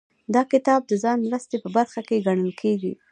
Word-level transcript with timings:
دا 0.33 0.41
کتاب 0.51 0.81
د 0.87 0.91
ځان 1.03 1.17
مرستې 1.27 1.55
په 1.63 1.69
برخه 1.77 2.01
کې 2.07 2.23
ګڼل 2.27 2.51
کیږي. 2.61 2.93